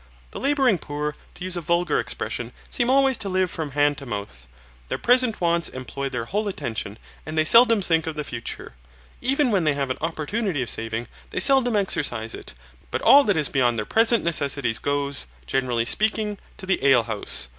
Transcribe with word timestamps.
The 0.31 0.39
labouring 0.39 0.79
poor, 0.79 1.15
to 1.35 1.43
use 1.43 1.55
a 1.55 1.61
vulgar 1.61 1.99
expression, 1.99 2.53
seem 2.71 2.89
always 2.89 3.17
to 3.17 3.29
live 3.29 3.51
from 3.51 3.73
hand 3.73 3.99
to 3.99 4.07
mouth. 4.07 4.47
Their 4.87 4.97
present 4.97 5.39
wants 5.39 5.69
employ 5.69 6.09
their 6.09 6.25
whole 6.25 6.47
attention, 6.47 6.97
and 7.23 7.37
they 7.37 7.45
seldom 7.45 7.83
think 7.83 8.07
of 8.07 8.15
the 8.15 8.23
future. 8.23 8.73
Even 9.21 9.51
when 9.51 9.63
they 9.63 9.75
have 9.75 9.91
an 9.91 9.99
opportunity 10.01 10.63
of 10.63 10.71
saving 10.71 11.07
they 11.29 11.39
seldom 11.39 11.75
exercise 11.75 12.33
it, 12.33 12.55
but 12.89 13.03
all 13.03 13.23
that 13.25 13.37
is 13.37 13.47
beyond 13.47 13.77
their 13.77 13.85
present 13.85 14.23
necessities 14.23 14.79
goes, 14.79 15.27
generally 15.45 15.85
speaking, 15.85 16.39
to 16.57 16.65
the 16.65 16.83
ale 16.83 17.03
house. 17.03 17.49